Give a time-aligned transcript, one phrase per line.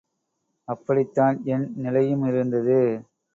[0.67, 2.79] அப்படித்தான் என் நிலையுமிருந்தது.